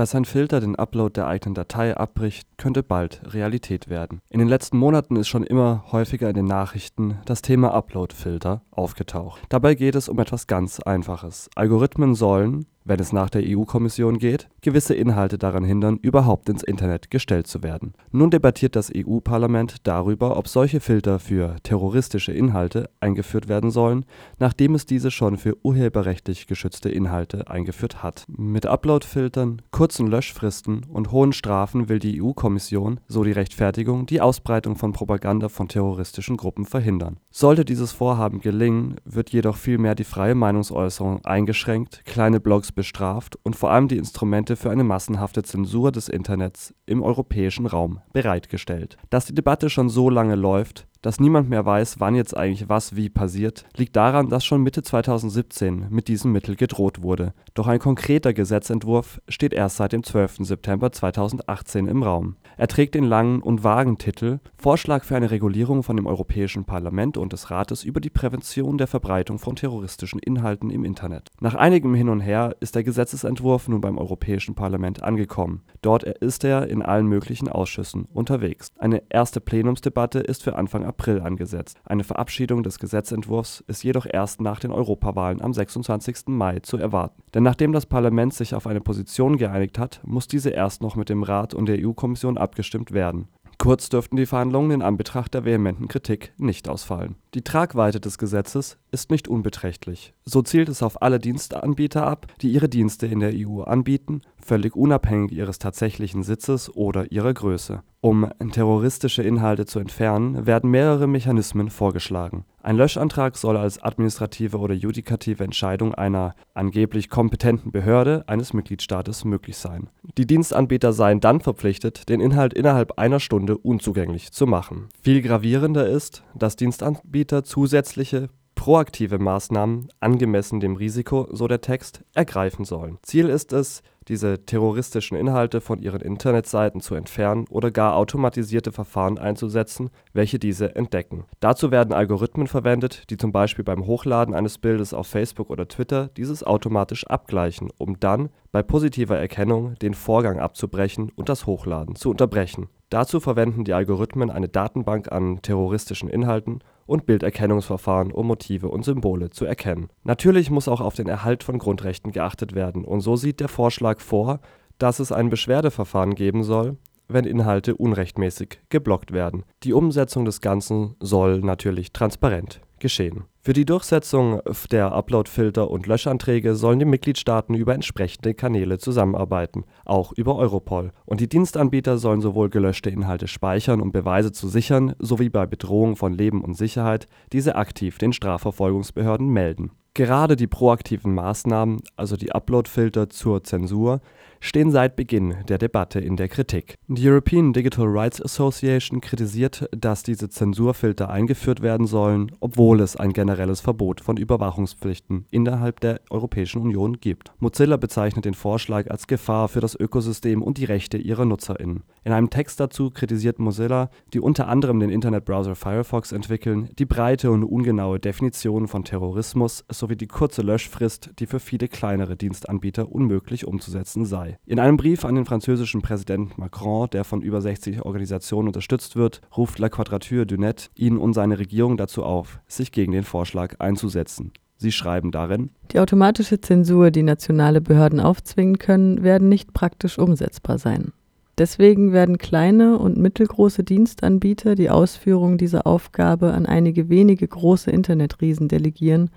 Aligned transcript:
Dass 0.00 0.14
ein 0.14 0.24
Filter 0.24 0.60
den 0.60 0.76
Upload 0.76 1.12
der 1.12 1.26
eigenen 1.26 1.54
Datei 1.54 1.94
abbricht, 1.94 2.48
könnte 2.56 2.82
bald 2.82 3.20
Realität 3.34 3.90
werden. 3.90 4.22
In 4.30 4.38
den 4.38 4.48
letzten 4.48 4.78
Monaten 4.78 5.14
ist 5.16 5.28
schon 5.28 5.42
immer 5.42 5.84
häufiger 5.92 6.30
in 6.30 6.36
den 6.36 6.46
Nachrichten 6.46 7.18
das 7.26 7.42
Thema 7.42 7.74
Upload-Filter 7.74 8.62
aufgetaucht. 8.70 9.42
Dabei 9.50 9.74
geht 9.74 9.94
es 9.94 10.08
um 10.08 10.18
etwas 10.18 10.46
ganz 10.46 10.80
Einfaches. 10.80 11.50
Algorithmen 11.54 12.14
sollen 12.14 12.64
wenn 12.90 12.98
es 12.98 13.12
nach 13.12 13.30
der 13.30 13.42
EU-Kommission 13.46 14.18
geht, 14.18 14.48
gewisse 14.62 14.94
Inhalte 14.94 15.38
daran 15.38 15.62
hindern, 15.62 15.96
überhaupt 16.02 16.48
ins 16.48 16.64
Internet 16.64 17.08
gestellt 17.08 17.46
zu 17.46 17.62
werden. 17.62 17.94
Nun 18.10 18.30
debattiert 18.30 18.74
das 18.74 18.90
EU-Parlament 18.94 19.76
darüber, 19.84 20.36
ob 20.36 20.48
solche 20.48 20.80
Filter 20.80 21.20
für 21.20 21.54
terroristische 21.62 22.32
Inhalte 22.32 22.90
eingeführt 22.98 23.48
werden 23.48 23.70
sollen, 23.70 24.04
nachdem 24.40 24.74
es 24.74 24.86
diese 24.86 25.12
schon 25.12 25.36
für 25.36 25.56
urheberrechtlich 25.62 26.48
geschützte 26.48 26.88
Inhalte 26.88 27.48
eingeführt 27.48 28.02
hat. 28.02 28.24
Mit 28.26 28.66
Upload-Filtern, 28.66 29.62
kurzen 29.70 30.08
Löschfristen 30.08 30.84
und 30.84 31.12
hohen 31.12 31.32
Strafen 31.32 31.88
will 31.88 32.00
die 32.00 32.20
EU-Kommission, 32.20 32.98
so 33.06 33.22
die 33.22 33.30
Rechtfertigung, 33.30 34.06
die 34.06 34.20
Ausbreitung 34.20 34.74
von 34.74 34.92
Propaganda 34.92 35.48
von 35.48 35.68
terroristischen 35.68 36.36
Gruppen 36.36 36.64
verhindern. 36.64 37.18
Sollte 37.32 37.64
dieses 37.64 37.92
Vorhaben 37.92 38.40
gelingen, 38.40 38.96
wird 39.04 39.30
jedoch 39.30 39.56
vielmehr 39.56 39.94
die 39.94 40.04
freie 40.04 40.34
Meinungsäußerung 40.34 41.24
eingeschränkt, 41.24 42.04
kleine 42.04 42.40
Blogs 42.40 42.72
bestraft 42.72 43.38
und 43.44 43.54
vor 43.54 43.70
allem 43.70 43.86
die 43.86 43.98
Instrumente 43.98 44.56
für 44.56 44.70
eine 44.70 44.82
massenhafte 44.82 45.44
Zensur 45.44 45.92
des 45.92 46.08
Internets 46.08 46.74
im 46.86 47.02
europäischen 47.02 47.66
Raum 47.66 48.00
bereitgestellt. 48.12 48.96
Dass 49.10 49.26
die 49.26 49.34
Debatte 49.34 49.70
schon 49.70 49.88
so 49.88 50.10
lange 50.10 50.34
läuft 50.34 50.88
dass 51.02 51.18
niemand 51.18 51.48
mehr 51.48 51.64
weiß, 51.64 51.98
wann 51.98 52.14
jetzt 52.14 52.36
eigentlich 52.36 52.68
was 52.68 52.94
wie 52.94 53.08
passiert, 53.08 53.64
liegt 53.74 53.96
daran, 53.96 54.28
dass 54.28 54.44
schon 54.44 54.62
Mitte 54.62 54.82
2017 54.82 55.86
mit 55.88 56.08
diesem 56.08 56.32
Mittel 56.32 56.56
gedroht 56.56 57.02
wurde. 57.02 57.32
Doch 57.54 57.68
ein 57.68 57.78
konkreter 57.78 58.32
Gesetzentwurf 58.34 59.20
steht 59.28 59.54
erst 59.54 59.78
seit 59.78 59.92
dem 59.92 60.02
12. 60.02 60.38
September 60.40 60.92
2018 60.92 61.86
im 61.86 62.02
Raum. 62.02 62.36
Er 62.60 62.68
trägt 62.68 62.94
den 62.94 63.04
langen 63.04 63.40
und 63.40 63.64
vagen 63.64 63.96
Titel 63.96 64.38
Vorschlag 64.58 65.04
für 65.04 65.16
eine 65.16 65.30
Regulierung 65.30 65.82
von 65.82 65.96
dem 65.96 66.06
Europäischen 66.06 66.66
Parlament 66.66 67.16
und 67.16 67.32
des 67.32 67.50
Rates 67.50 67.84
über 67.84 68.02
die 68.02 68.10
Prävention 68.10 68.76
der 68.76 68.86
Verbreitung 68.86 69.38
von 69.38 69.56
terroristischen 69.56 70.20
Inhalten 70.20 70.68
im 70.68 70.84
Internet. 70.84 71.30
Nach 71.40 71.54
einigem 71.54 71.94
Hin 71.94 72.10
und 72.10 72.20
Her 72.20 72.54
ist 72.60 72.74
der 72.74 72.84
Gesetzesentwurf 72.84 73.68
nun 73.68 73.80
beim 73.80 73.96
Europäischen 73.96 74.56
Parlament 74.56 75.02
angekommen. 75.02 75.62
Dort 75.80 76.02
ist 76.02 76.44
er 76.44 76.68
in 76.68 76.82
allen 76.82 77.06
möglichen 77.06 77.48
Ausschüssen 77.48 78.06
unterwegs. 78.12 78.72
Eine 78.78 79.04
erste 79.08 79.40
Plenumsdebatte 79.40 80.18
ist 80.18 80.42
für 80.42 80.56
Anfang 80.56 80.84
April 80.84 81.22
angesetzt. 81.22 81.78
Eine 81.86 82.04
Verabschiedung 82.04 82.62
des 82.62 82.78
Gesetzentwurfs 82.78 83.64
ist 83.68 83.82
jedoch 83.84 84.04
erst 84.04 84.42
nach 84.42 84.60
den 84.60 84.70
Europawahlen 84.70 85.40
am 85.40 85.54
26. 85.54 86.24
Mai 86.26 86.58
zu 86.58 86.76
erwarten. 86.76 87.22
Denn 87.32 87.42
nachdem 87.42 87.72
das 87.72 87.86
Parlament 87.86 88.34
sich 88.34 88.54
auf 88.54 88.66
eine 88.66 88.82
Position 88.82 89.38
geeinigt 89.38 89.78
hat, 89.78 90.02
muss 90.04 90.28
diese 90.28 90.50
erst 90.50 90.82
noch 90.82 90.94
mit 90.94 91.08
dem 91.08 91.22
Rat 91.22 91.54
und 91.54 91.64
der 91.64 91.78
EU-Kommission 91.80 92.36
abgestimmt 92.36 92.49
werden. 92.92 93.28
Kurz 93.60 93.90
dürften 93.90 94.16
die 94.16 94.24
Verhandlungen 94.24 94.70
in 94.70 94.80
Anbetracht 94.80 95.34
der 95.34 95.44
vehementen 95.44 95.86
Kritik 95.86 96.32
nicht 96.38 96.66
ausfallen. 96.66 97.16
Die 97.34 97.42
Tragweite 97.42 98.00
des 98.00 98.16
Gesetzes 98.16 98.78
ist 98.90 99.10
nicht 99.10 99.28
unbeträchtlich. 99.28 100.14
So 100.24 100.40
zielt 100.40 100.70
es 100.70 100.82
auf 100.82 101.02
alle 101.02 101.18
Dienstanbieter 101.18 102.06
ab, 102.06 102.26
die 102.40 102.52
ihre 102.52 102.70
Dienste 102.70 103.06
in 103.06 103.20
der 103.20 103.32
EU 103.34 103.60
anbieten, 103.60 104.22
völlig 104.42 104.74
unabhängig 104.74 105.32
ihres 105.32 105.58
tatsächlichen 105.58 106.22
Sitzes 106.22 106.74
oder 106.74 107.12
ihrer 107.12 107.34
Größe. 107.34 107.82
Um 108.02 108.30
terroristische 108.52 109.22
Inhalte 109.22 109.66
zu 109.66 109.78
entfernen, 109.78 110.46
werden 110.46 110.70
mehrere 110.70 111.06
Mechanismen 111.06 111.68
vorgeschlagen. 111.68 112.46
Ein 112.62 112.76
Löschantrag 112.76 113.36
soll 113.36 113.56
als 113.56 113.82
administrative 113.82 114.58
oder 114.58 114.74
judikative 114.74 115.44
Entscheidung 115.44 115.94
einer 115.94 116.34
angeblich 116.54 117.10
kompetenten 117.10 117.72
Behörde 117.72 118.24
eines 118.26 118.54
Mitgliedstaates 118.54 119.24
möglich 119.24 119.58
sein. 119.58 119.90
Die 120.16 120.26
Dienstanbieter 120.26 120.92
seien 120.92 121.20
dann 121.20 121.40
verpflichtet, 121.40 122.08
den 122.08 122.20
Inhalt 122.20 122.54
innerhalb 122.54 122.98
einer 122.98 123.20
Stunde 123.20 123.58
unzugänglich 123.58 124.32
zu 124.32 124.46
machen. 124.46 124.88
Viel 125.02 125.20
gravierender 125.20 125.86
ist, 125.86 126.22
dass 126.34 126.56
Dienstanbieter 126.56 127.00
Anbieter 127.10 127.44
zusätzliche 127.44 128.28
proaktive 128.60 129.18
Maßnahmen 129.18 129.88
angemessen 130.00 130.60
dem 130.60 130.76
Risiko, 130.76 131.26
so 131.32 131.48
der 131.48 131.62
Text, 131.62 132.04
ergreifen 132.12 132.66
sollen. 132.66 132.98
Ziel 133.00 133.30
ist 133.30 133.54
es, 133.54 133.82
diese 134.06 134.44
terroristischen 134.44 135.16
Inhalte 135.16 135.62
von 135.62 135.78
ihren 135.78 136.02
Internetseiten 136.02 136.82
zu 136.82 136.94
entfernen 136.94 137.46
oder 137.48 137.70
gar 137.70 137.96
automatisierte 137.96 138.70
Verfahren 138.70 139.16
einzusetzen, 139.16 139.88
welche 140.12 140.38
diese 140.38 140.76
entdecken. 140.76 141.24
Dazu 141.40 141.70
werden 141.70 141.94
Algorithmen 141.94 142.48
verwendet, 142.48 143.04
die 143.08 143.16
zum 143.16 143.32
Beispiel 143.32 143.64
beim 143.64 143.86
Hochladen 143.86 144.34
eines 144.34 144.58
Bildes 144.58 144.92
auf 144.92 145.06
Facebook 145.06 145.48
oder 145.48 145.66
Twitter 145.66 146.10
dieses 146.18 146.44
automatisch 146.44 147.06
abgleichen, 147.06 147.70
um 147.78 147.98
dann 147.98 148.28
bei 148.52 148.62
positiver 148.62 149.16
Erkennung 149.16 149.74
den 149.76 149.94
Vorgang 149.94 150.38
abzubrechen 150.38 151.10
und 151.16 151.30
das 151.30 151.46
Hochladen 151.46 151.94
zu 151.94 152.10
unterbrechen. 152.10 152.68
Dazu 152.90 153.20
verwenden 153.20 153.64
die 153.64 153.72
Algorithmen 153.72 154.30
eine 154.30 154.48
Datenbank 154.48 155.12
an 155.12 155.40
terroristischen 155.42 156.10
Inhalten 156.10 156.58
und 156.90 157.06
Bilderkennungsverfahren, 157.06 158.10
um 158.10 158.26
Motive 158.26 158.68
und 158.68 158.84
Symbole 158.84 159.30
zu 159.30 159.44
erkennen. 159.44 159.90
Natürlich 160.02 160.50
muss 160.50 160.66
auch 160.66 160.80
auf 160.80 160.94
den 160.94 161.06
Erhalt 161.06 161.44
von 161.44 161.58
Grundrechten 161.58 162.10
geachtet 162.10 162.52
werden, 162.54 162.84
und 162.84 163.00
so 163.00 163.14
sieht 163.14 163.38
der 163.38 163.48
Vorschlag 163.48 164.00
vor, 164.00 164.40
dass 164.78 164.98
es 164.98 165.12
ein 165.12 165.30
Beschwerdeverfahren 165.30 166.16
geben 166.16 166.42
soll, 166.42 166.76
wenn 167.06 167.24
Inhalte 167.24 167.76
unrechtmäßig 167.76 168.58
geblockt 168.70 169.12
werden. 169.12 169.44
Die 169.62 169.72
Umsetzung 169.72 170.24
des 170.24 170.40
Ganzen 170.40 170.96
soll 170.98 171.40
natürlich 171.40 171.92
transparent 171.92 172.60
geschehen. 172.80 173.24
Für 173.42 173.52
die 173.52 173.64
Durchsetzung 173.64 174.40
der 174.70 174.92
Upload-Filter 174.92 175.70
und 175.70 175.86
Löschanträge 175.86 176.54
sollen 176.54 176.78
die 176.78 176.84
Mitgliedstaaten 176.84 177.54
über 177.54 177.74
entsprechende 177.74 178.34
Kanäle 178.34 178.78
zusammenarbeiten, 178.78 179.64
auch 179.84 180.12
über 180.12 180.36
Europol, 180.36 180.92
und 181.06 181.20
die 181.20 181.28
Dienstanbieter 181.28 181.96
sollen 181.96 182.20
sowohl 182.20 182.50
gelöschte 182.50 182.90
Inhalte 182.90 183.28
speichern, 183.28 183.80
um 183.80 183.92
Beweise 183.92 184.32
zu 184.32 184.48
sichern, 184.48 184.94
sowie 184.98 185.30
bei 185.30 185.46
Bedrohung 185.46 185.96
von 185.96 186.12
Leben 186.12 186.42
und 186.42 186.54
Sicherheit 186.54 187.06
diese 187.32 187.54
aktiv 187.54 187.98
den 187.98 188.12
Strafverfolgungsbehörden 188.12 189.28
melden. 189.28 189.70
Gerade 189.94 190.36
die 190.36 190.46
proaktiven 190.46 191.14
Maßnahmen, 191.14 191.82
also 191.96 192.16
die 192.16 192.32
Upload-Filter 192.32 193.10
zur 193.10 193.42
Zensur, 193.42 194.00
stehen 194.40 194.70
seit 194.70 194.96
Beginn 194.96 195.34
der 195.48 195.58
Debatte 195.58 196.00
in 196.00 196.16
der 196.16 196.28
Kritik. 196.28 196.76
Die 196.88 197.08
European 197.08 197.52
Digital 197.52 197.86
Rights 197.86 198.22
Association 198.22 199.00
kritisiert, 199.00 199.68
dass 199.76 200.02
diese 200.02 200.30
Zensurfilter 200.30 201.10
eingeführt 201.10 201.60
werden 201.60 201.86
sollen, 201.86 202.32
obwohl 202.40 202.80
es 202.80 202.96
ein 202.96 203.12
generelles 203.12 203.60
Verbot 203.60 204.00
von 204.00 204.16
Überwachungspflichten 204.16 205.26
innerhalb 205.30 205.80
der 205.80 206.00
Europäischen 206.08 206.62
Union 206.62 207.00
gibt. 207.00 207.32
Mozilla 207.38 207.76
bezeichnet 207.76 208.24
den 208.24 208.34
Vorschlag 208.34 208.90
als 208.90 209.06
Gefahr 209.06 209.48
für 209.48 209.60
das 209.60 209.74
Ökosystem 209.78 210.42
und 210.42 210.56
die 210.56 210.64
Rechte 210.64 210.96
ihrer 210.96 211.26
NutzerInnen. 211.26 211.82
In 212.02 212.12
einem 212.12 212.30
Text 212.30 212.60
dazu 212.60 212.90
kritisiert 212.90 213.38
Mozilla, 213.38 213.90
die 214.14 214.20
unter 214.20 214.48
anderem 214.48 214.80
den 214.80 214.90
Internetbrowser 214.90 215.54
Firefox 215.54 216.12
entwickeln, 216.12 216.70
die 216.78 216.86
breite 216.86 217.30
und 217.30 217.44
ungenaue 217.44 218.00
Definition 218.00 218.68
von 218.68 218.84
Terrorismus 218.84 219.64
sowie 219.80 219.96
die 219.96 220.06
kurze 220.06 220.42
Löschfrist, 220.42 221.10
die 221.18 221.26
für 221.26 221.40
viele 221.40 221.66
kleinere 221.66 222.16
Dienstanbieter 222.16 222.92
unmöglich 222.92 223.46
umzusetzen 223.46 224.04
sei. 224.04 224.38
In 224.46 224.60
einem 224.60 224.76
Brief 224.76 225.04
an 225.04 225.16
den 225.16 225.24
französischen 225.24 225.82
Präsidenten 225.82 226.40
Macron, 226.40 226.88
der 226.90 227.04
von 227.04 227.22
über 227.22 227.40
60 227.40 227.82
Organisationen 227.82 228.48
unterstützt 228.48 228.94
wird, 228.94 229.20
ruft 229.36 229.58
La 229.58 229.68
Quadrature 229.68 230.26
du 230.26 230.36
Net 230.36 230.70
ihn 230.76 230.96
und 230.96 231.14
seine 231.14 231.38
Regierung 231.38 231.76
dazu 231.76 232.04
auf, 232.04 232.40
sich 232.46 232.70
gegen 232.70 232.92
den 232.92 233.04
Vorschlag 233.04 233.56
einzusetzen. 233.58 234.32
Sie 234.56 234.72
schreiben 234.72 235.10
darin: 235.10 235.50
Die 235.72 235.80
automatische 235.80 236.40
Zensur, 236.40 236.90
die 236.90 237.02
nationale 237.02 237.60
Behörden 237.60 237.98
aufzwingen 237.98 238.58
können, 238.58 239.02
werden 239.02 239.28
nicht 239.28 239.54
praktisch 239.54 239.98
umsetzbar 239.98 240.58
sein. 240.58 240.92
Deswegen 241.38 241.92
werden 241.92 242.18
kleine 242.18 242.78
und 242.78 242.98
mittelgroße 242.98 243.64
Dienstanbieter 243.64 244.56
die 244.56 244.68
Ausführung 244.68 245.38
dieser 245.38 245.66
Aufgabe 245.66 246.34
an 246.34 246.44
einige 246.44 246.90
wenige 246.90 247.26
große 247.26 247.70
Internetriesen 247.70 248.48
delegieren, 248.48 249.08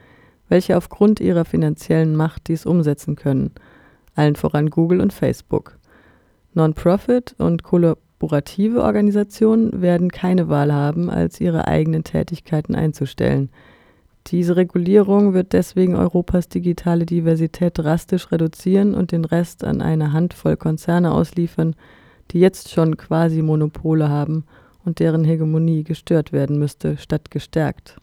welche 0.54 0.78
aufgrund 0.78 1.20
ihrer 1.20 1.44
finanziellen 1.44 2.16
Macht 2.16 2.48
dies 2.48 2.66
umsetzen 2.66 3.18
können 3.18 3.52
allen 4.16 4.36
voran 4.36 4.70
Google 4.70 5.02
und 5.02 5.14
Facebook. 5.14 5.78
Non-Profit 6.54 7.36
und 7.40 7.64
kollaborative 7.64 8.84
Organisationen 8.84 9.82
werden 9.82 10.12
keine 10.12 10.50
Wahl 10.50 10.72
haben, 10.72 11.10
als 11.10 11.42
ihre 11.42 11.68
eigenen 11.68 12.04
Tätigkeiten 12.04 12.76
einzustellen. 12.76 13.50
Diese 14.28 14.56
Regulierung 14.56 15.34
wird 15.34 15.52
deswegen 15.54 15.96
Europas 15.96 16.48
digitale 16.48 17.06
Diversität 17.06 17.78
drastisch 17.78 18.32
reduzieren 18.32 18.94
und 18.94 19.12
den 19.12 19.26
Rest 19.26 19.64
an 19.64 19.82
eine 19.82 20.14
Handvoll 20.14 20.56
Konzerne 20.56 21.12
ausliefern, 21.12 21.76
die 22.32 22.40
jetzt 22.40 22.70
schon 22.70 22.96
quasi 22.96 23.42
Monopole 23.42 24.08
haben 24.08 24.46
und 24.86 25.00
deren 25.00 25.24
Hegemonie 25.24 25.84
gestört 25.84 26.32
werden 26.32 26.58
müsste, 26.60 26.98
statt 26.98 27.32
gestärkt. 27.32 27.98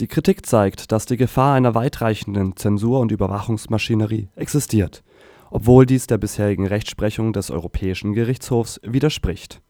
Die 0.00 0.08
Kritik 0.08 0.44
zeigt, 0.44 0.92
dass 0.92 1.06
die 1.06 1.16
Gefahr 1.16 1.54
einer 1.54 1.74
weitreichenden 1.74 2.56
Zensur 2.56 3.00
und 3.00 3.12
Überwachungsmaschinerie 3.12 4.28
existiert 4.36 5.02
obwohl 5.50 5.86
dies 5.86 6.06
der 6.06 6.18
bisherigen 6.18 6.66
Rechtsprechung 6.66 7.32
des 7.32 7.50
Europäischen 7.50 8.12
Gerichtshofs 8.12 8.80
widerspricht. 8.82 9.62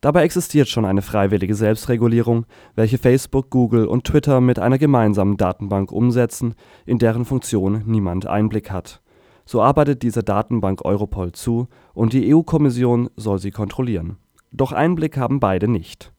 Dabei 0.00 0.24
existiert 0.24 0.68
schon 0.68 0.84
eine 0.84 1.02
freiwillige 1.02 1.54
Selbstregulierung, 1.54 2.44
welche 2.74 2.98
Facebook, 2.98 3.48
Google 3.48 3.86
und 3.86 4.04
Twitter 4.04 4.40
mit 4.40 4.58
einer 4.58 4.78
gemeinsamen 4.78 5.38
Datenbank 5.38 5.92
umsetzen, 5.92 6.54
in 6.84 6.98
deren 6.98 7.24
Funktion 7.24 7.82
niemand 7.86 8.26
Einblick 8.26 8.70
hat. 8.70 9.00
So 9.46 9.62
arbeitet 9.62 10.02
diese 10.02 10.22
Datenbank 10.22 10.84
Europol 10.84 11.32
zu 11.32 11.68
und 11.94 12.12
die 12.12 12.34
EU-Kommission 12.34 13.08
soll 13.16 13.38
sie 13.38 13.50
kontrollieren. 13.50 14.18
Doch 14.52 14.72
Einblick 14.72 15.16
haben 15.16 15.40
beide 15.40 15.68
nicht. 15.68 16.13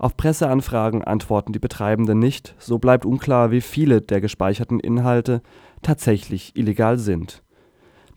Auf 0.00 0.16
Presseanfragen 0.16 1.04
antworten 1.04 1.52
die 1.52 1.58
Betreibenden 1.58 2.18
nicht, 2.18 2.54
so 2.58 2.78
bleibt 2.78 3.04
unklar, 3.04 3.50
wie 3.50 3.60
viele 3.60 4.00
der 4.00 4.22
gespeicherten 4.22 4.80
Inhalte 4.80 5.42
tatsächlich 5.82 6.56
illegal 6.56 6.98
sind. 6.98 7.42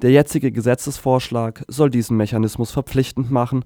Der 0.02 0.12
jetzige 0.12 0.54
Gesetzesvorschlag 0.54 1.66
soll 1.68 1.90
diesen 1.90 2.16
Mechanismus 2.16 2.72
verpflichtend 2.72 3.32
machen, 3.32 3.66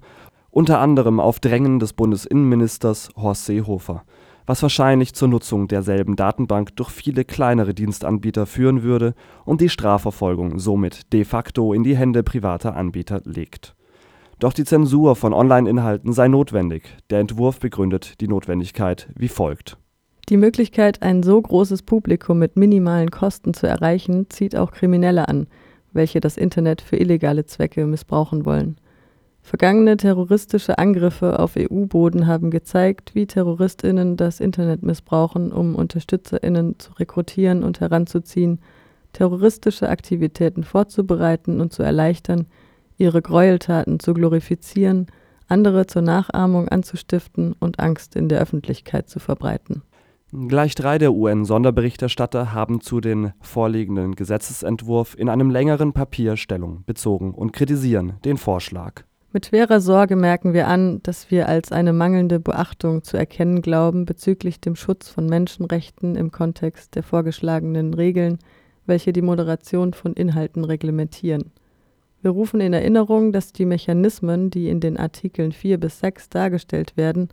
unter 0.50 0.80
anderem 0.80 1.20
auf 1.20 1.38
Drängen 1.38 1.78
des 1.78 1.92
Bundesinnenministers 1.92 3.10
Horst 3.16 3.44
Seehofer 3.44 4.02
was 4.48 4.62
wahrscheinlich 4.62 5.12
zur 5.12 5.28
Nutzung 5.28 5.68
derselben 5.68 6.16
Datenbank 6.16 6.74
durch 6.74 6.88
viele 6.88 7.26
kleinere 7.26 7.74
Dienstanbieter 7.74 8.46
führen 8.46 8.82
würde 8.82 9.14
und 9.44 9.60
die 9.60 9.68
Strafverfolgung 9.68 10.58
somit 10.58 11.12
de 11.12 11.24
facto 11.24 11.74
in 11.74 11.84
die 11.84 11.96
Hände 11.96 12.22
privater 12.22 12.74
Anbieter 12.74 13.20
legt. 13.24 13.76
Doch 14.38 14.52
die 14.52 14.64
Zensur 14.64 15.16
von 15.16 15.32
Online-Inhalten 15.32 16.12
sei 16.12 16.28
notwendig. 16.28 16.84
Der 17.10 17.18
Entwurf 17.18 17.58
begründet 17.58 18.20
die 18.20 18.28
Notwendigkeit 18.28 19.08
wie 19.16 19.28
folgt. 19.28 19.78
Die 20.28 20.36
Möglichkeit, 20.36 21.02
ein 21.02 21.22
so 21.22 21.40
großes 21.40 21.82
Publikum 21.82 22.38
mit 22.38 22.56
minimalen 22.56 23.10
Kosten 23.10 23.52
zu 23.52 23.66
erreichen, 23.66 24.26
zieht 24.28 24.54
auch 24.54 24.70
Kriminelle 24.70 25.26
an, 25.26 25.48
welche 25.92 26.20
das 26.20 26.36
Internet 26.36 26.82
für 26.82 26.96
illegale 26.96 27.46
Zwecke 27.46 27.84
missbrauchen 27.86 28.44
wollen. 28.44 28.76
Vergangene 29.42 29.96
terroristische 29.96 30.78
Angriffe 30.78 31.38
auf 31.38 31.56
EU-Boden 31.56 32.26
haben 32.26 32.50
gezeigt, 32.50 33.14
wie 33.14 33.26
Terroristinnen 33.26 34.16
das 34.16 34.40
Internet 34.40 34.82
missbrauchen, 34.82 35.50
um 35.50 35.74
Unterstützerinnen 35.74 36.78
zu 36.78 36.92
rekrutieren 36.92 37.64
und 37.64 37.80
heranzuziehen, 37.80 38.60
terroristische 39.14 39.88
Aktivitäten 39.88 40.62
vorzubereiten 40.62 41.60
und 41.60 41.72
zu 41.72 41.82
erleichtern, 41.82 42.46
ihre 42.98 43.22
Gräueltaten 43.22 44.00
zu 44.00 44.12
glorifizieren, 44.12 45.06
andere 45.46 45.86
zur 45.86 46.02
Nachahmung 46.02 46.68
anzustiften 46.68 47.54
und 47.58 47.80
Angst 47.80 48.16
in 48.16 48.28
der 48.28 48.40
Öffentlichkeit 48.40 49.08
zu 49.08 49.18
verbreiten. 49.18 49.82
Gleich 50.30 50.74
drei 50.74 50.98
der 50.98 51.14
UN-Sonderberichterstatter 51.14 52.52
haben 52.52 52.82
zu 52.82 53.00
den 53.00 53.32
vorliegenden 53.40 54.14
Gesetzesentwurf 54.14 55.16
in 55.18 55.30
einem 55.30 55.48
längeren 55.50 55.94
Papier 55.94 56.36
Stellung 56.36 56.84
bezogen 56.84 57.32
und 57.32 57.54
kritisieren 57.54 58.14
den 58.26 58.36
Vorschlag. 58.36 59.04
Mit 59.32 59.46
schwerer 59.46 59.80
Sorge 59.80 60.16
merken 60.16 60.52
wir 60.52 60.68
an, 60.68 61.02
dass 61.02 61.30
wir 61.30 61.48
als 61.48 61.72
eine 61.72 61.94
mangelnde 61.94 62.40
Beachtung 62.40 63.04
zu 63.04 63.16
erkennen 63.16 63.62
glauben 63.62 64.04
bezüglich 64.04 64.60
dem 64.60 64.76
Schutz 64.76 65.08
von 65.08 65.26
Menschenrechten 65.26 66.14
im 66.14 66.30
Kontext 66.30 66.94
der 66.94 67.02
vorgeschlagenen 67.02 67.94
Regeln, 67.94 68.38
welche 68.84 69.14
die 69.14 69.22
Moderation 69.22 69.94
von 69.94 70.12
Inhalten 70.12 70.64
reglementieren. 70.64 71.52
Wir 72.20 72.32
rufen 72.32 72.60
in 72.60 72.72
Erinnerung, 72.72 73.32
dass 73.32 73.52
die 73.52 73.64
Mechanismen, 73.64 74.50
die 74.50 74.68
in 74.68 74.80
den 74.80 74.96
Artikeln 74.96 75.52
4 75.52 75.78
bis 75.78 76.00
6 76.00 76.30
dargestellt 76.30 76.96
werden, 76.96 77.28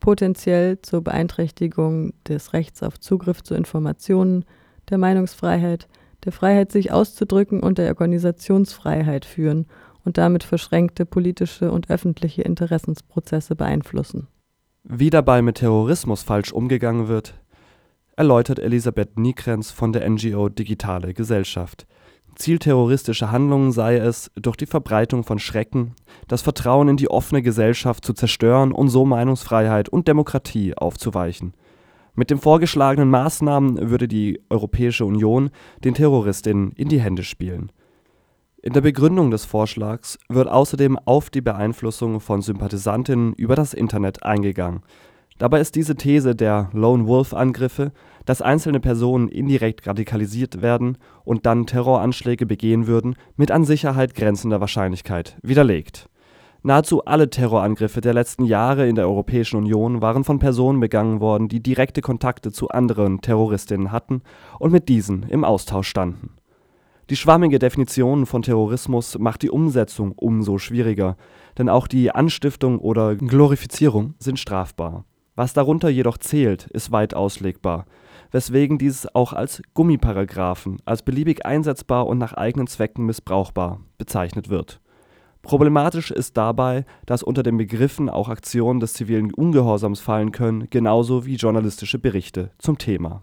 potenziell 0.00 0.80
zur 0.80 1.02
Beeinträchtigung 1.02 2.12
des 2.26 2.52
Rechts 2.52 2.82
auf 2.82 3.00
Zugriff 3.00 3.42
zu 3.42 3.54
Informationen, 3.54 4.44
der 4.90 4.98
Meinungsfreiheit, 4.98 5.88
der 6.24 6.32
Freiheit, 6.32 6.70
sich 6.70 6.92
auszudrücken 6.92 7.60
und 7.60 7.78
der 7.78 7.88
Organisationsfreiheit 7.88 9.24
führen 9.24 9.66
und 10.04 10.18
damit 10.18 10.44
verschränkte 10.44 11.04
politische 11.04 11.70
und 11.70 11.90
öffentliche 11.90 12.42
Interessensprozesse 12.42 13.56
beeinflussen. 13.56 14.28
Wie 14.84 15.10
dabei 15.10 15.42
mit 15.42 15.56
Terrorismus 15.56 16.22
falsch 16.22 16.52
umgegangen 16.52 17.08
wird, 17.08 17.34
erläutert 18.16 18.58
Elisabeth 18.58 19.18
Niekrenz 19.18 19.70
von 19.70 19.92
der 19.92 20.08
NGO 20.08 20.48
Digitale 20.48 21.12
Gesellschaft. 21.12 21.86
Ziel 22.38 22.58
terroristischer 22.58 23.30
Handlungen 23.30 23.72
sei 23.72 23.96
es, 23.96 24.30
durch 24.36 24.56
die 24.56 24.66
Verbreitung 24.66 25.24
von 25.24 25.38
Schrecken 25.38 25.94
das 26.28 26.42
Vertrauen 26.42 26.88
in 26.88 26.96
die 26.96 27.10
offene 27.10 27.42
Gesellschaft 27.42 28.04
zu 28.04 28.12
zerstören 28.12 28.72
und 28.72 28.88
so 28.88 29.04
Meinungsfreiheit 29.04 29.88
und 29.88 30.08
Demokratie 30.08 30.74
aufzuweichen. 30.74 31.54
Mit 32.14 32.30
den 32.30 32.38
vorgeschlagenen 32.38 33.10
Maßnahmen 33.10 33.90
würde 33.90 34.08
die 34.08 34.40
Europäische 34.50 35.04
Union 35.04 35.50
den 35.84 35.94
Terroristinnen 35.94 36.72
in 36.72 36.88
die 36.88 37.00
Hände 37.00 37.22
spielen. 37.22 37.70
In 38.60 38.72
der 38.72 38.80
Begründung 38.80 39.30
des 39.30 39.44
Vorschlags 39.44 40.18
wird 40.28 40.48
außerdem 40.48 40.98
auf 41.04 41.30
die 41.30 41.40
Beeinflussung 41.40 42.18
von 42.18 42.42
Sympathisantinnen 42.42 43.34
über 43.34 43.54
das 43.54 43.72
Internet 43.72 44.24
eingegangen. 44.24 44.82
Dabei 45.38 45.60
ist 45.60 45.76
diese 45.76 45.94
These 45.94 46.34
der 46.34 46.68
Lone-Wolf-Angriffe, 46.72 47.92
dass 48.28 48.42
einzelne 48.42 48.78
Personen 48.78 49.28
indirekt 49.28 49.86
radikalisiert 49.86 50.60
werden 50.60 50.98
und 51.24 51.46
dann 51.46 51.64
Terroranschläge 51.64 52.44
begehen 52.44 52.86
würden, 52.86 53.14
mit 53.36 53.50
an 53.50 53.64
Sicherheit 53.64 54.14
grenzender 54.14 54.60
Wahrscheinlichkeit 54.60 55.38
widerlegt. 55.42 56.10
Nahezu 56.62 57.04
alle 57.06 57.30
Terrorangriffe 57.30 58.02
der 58.02 58.12
letzten 58.12 58.44
Jahre 58.44 58.86
in 58.86 58.96
der 58.96 59.08
Europäischen 59.08 59.56
Union 59.56 60.02
waren 60.02 60.24
von 60.24 60.38
Personen 60.38 60.80
begangen 60.80 61.20
worden, 61.20 61.48
die 61.48 61.62
direkte 61.62 62.02
Kontakte 62.02 62.52
zu 62.52 62.68
anderen 62.68 63.22
Terroristinnen 63.22 63.92
hatten 63.92 64.20
und 64.58 64.72
mit 64.72 64.90
diesen 64.90 65.22
im 65.22 65.44
Austausch 65.44 65.88
standen 65.88 66.38
die 67.10 67.16
schwammige 67.16 67.58
Definition 67.58 68.26
von 68.26 68.42
Terrorismus 68.42 69.18
macht 69.18 69.40
die 69.40 69.48
Umsetzung 69.48 70.12
umso 70.12 70.58
schwieriger, 70.58 71.16
denn 71.56 71.70
auch 71.70 71.86
die 71.86 72.10
Anstiftung 72.10 72.78
oder 72.80 73.16
Glorifizierung 73.16 74.12
sind 74.18 74.38
strafbar. 74.38 75.06
Was 75.34 75.54
darunter 75.54 75.88
jedoch 75.88 76.18
zählt, 76.18 76.66
ist 76.66 76.92
weit 76.92 77.14
auslegbar, 77.14 77.86
weswegen 78.30 78.78
dies 78.78 79.06
auch 79.14 79.32
als 79.32 79.62
Gummiparagraphen, 79.74 80.80
als 80.84 81.02
beliebig 81.02 81.46
einsetzbar 81.46 82.06
und 82.06 82.18
nach 82.18 82.32
eigenen 82.34 82.66
Zwecken 82.66 83.06
missbrauchbar 83.06 83.80
bezeichnet 83.96 84.48
wird. 84.48 84.80
Problematisch 85.42 86.10
ist 86.10 86.36
dabei, 86.36 86.84
dass 87.06 87.22
unter 87.22 87.42
den 87.42 87.56
Begriffen 87.56 88.08
auch 88.08 88.28
Aktionen 88.28 88.80
des 88.80 88.92
zivilen 88.92 89.32
Ungehorsams 89.32 90.00
fallen 90.00 90.32
können, 90.32 90.68
genauso 90.70 91.24
wie 91.24 91.36
journalistische 91.36 91.98
Berichte 91.98 92.50
zum 92.58 92.76
Thema 92.76 93.22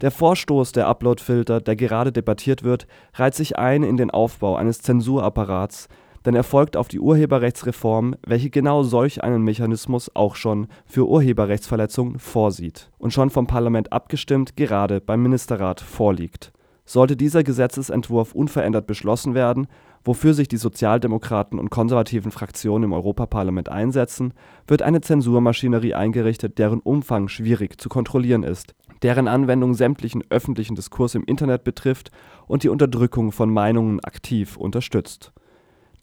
der 0.00 0.10
Vorstoß 0.10 0.72
der 0.72 0.88
Uploadfilter, 0.88 1.60
der 1.60 1.76
gerade 1.76 2.12
debattiert 2.12 2.62
wird, 2.62 2.86
reiht 3.14 3.34
sich 3.34 3.58
ein 3.58 3.82
in 3.82 3.96
den 3.96 4.10
Aufbau 4.10 4.56
eines 4.56 4.80
Zensurapparats, 4.80 5.88
denn 6.24 6.34
er 6.34 6.44
folgt 6.44 6.76
auf 6.76 6.88
die 6.88 7.00
Urheberrechtsreform, 7.00 8.14
welche 8.26 8.50
genau 8.50 8.82
solch 8.82 9.22
einen 9.22 9.42
Mechanismus 9.42 10.10
auch 10.14 10.36
schon 10.36 10.68
für 10.84 11.08
Urheberrechtsverletzungen 11.08 12.18
vorsieht 12.18 12.90
und 12.98 13.12
schon 13.12 13.30
vom 13.30 13.46
Parlament 13.46 13.92
abgestimmt 13.92 14.56
gerade 14.56 15.00
beim 15.00 15.22
Ministerrat 15.22 15.80
vorliegt. 15.80 16.52
Sollte 16.84 17.16
dieser 17.16 17.44
Gesetzesentwurf 17.44 18.34
unverändert 18.34 18.86
beschlossen 18.86 19.34
werden, 19.34 19.68
wofür 20.02 20.34
sich 20.34 20.48
die 20.48 20.56
Sozialdemokraten 20.56 21.58
und 21.58 21.70
konservativen 21.70 22.32
Fraktionen 22.32 22.84
im 22.84 22.92
Europaparlament 22.92 23.68
einsetzen, 23.68 24.34
wird 24.66 24.82
eine 24.82 25.00
Zensurmaschinerie 25.00 25.94
eingerichtet, 25.94 26.58
deren 26.58 26.80
Umfang 26.80 27.28
schwierig 27.28 27.80
zu 27.80 27.88
kontrollieren 27.88 28.42
ist 28.42 28.74
deren 29.02 29.28
Anwendung 29.28 29.74
sämtlichen 29.74 30.22
öffentlichen 30.30 30.74
Diskurs 30.74 31.14
im 31.14 31.24
Internet 31.24 31.64
betrifft 31.64 32.10
und 32.46 32.62
die 32.62 32.68
Unterdrückung 32.68 33.32
von 33.32 33.50
Meinungen 33.52 34.00
aktiv 34.00 34.56
unterstützt. 34.56 35.32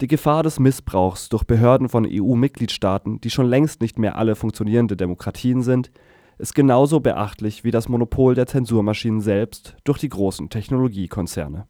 Die 0.00 0.06
Gefahr 0.06 0.44
des 0.44 0.60
Missbrauchs 0.60 1.28
durch 1.28 1.42
Behörden 1.42 1.88
von 1.88 2.06
EU-Mitgliedstaaten, 2.08 3.20
die 3.20 3.30
schon 3.30 3.46
längst 3.46 3.80
nicht 3.80 3.98
mehr 3.98 4.16
alle 4.16 4.36
funktionierende 4.36 4.96
Demokratien 4.96 5.62
sind, 5.62 5.90
ist 6.38 6.54
genauso 6.54 7.00
beachtlich 7.00 7.64
wie 7.64 7.72
das 7.72 7.88
Monopol 7.88 8.36
der 8.36 8.46
Zensurmaschinen 8.46 9.20
selbst 9.20 9.76
durch 9.82 9.98
die 9.98 10.08
großen 10.08 10.50
Technologiekonzerne 10.50 11.66